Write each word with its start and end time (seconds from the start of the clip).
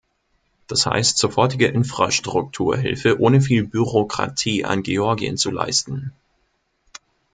Das 0.65 0.87
heißt, 0.87 1.19
sofortige 1.19 1.67
Infrastrukturhilfe 1.67 3.19
ohne 3.19 3.39
viel 3.39 3.63
Bürokratie 3.67 4.65
an 4.65 4.81
Georgien 4.81 5.37
zu 5.37 5.51
leisten. 5.51 6.11